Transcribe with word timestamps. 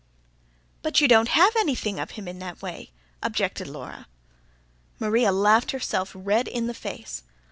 "But 0.81 0.99
you 0.99 1.07
don't 1.07 1.27
have 1.27 1.55
anything 1.55 1.99
of 1.99 2.09
him 2.17 2.25
that 2.39 2.63
way," 2.63 2.89
objected 3.21 3.67
Laura. 3.67 4.07
Maria 4.97 5.31
laughed 5.31 5.69
herself 5.69 6.11
red 6.15 6.47
in 6.47 6.65
the 6.65 6.73
face. 6.73 7.21